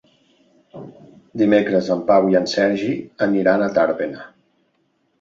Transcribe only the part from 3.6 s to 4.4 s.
a Tàrbena.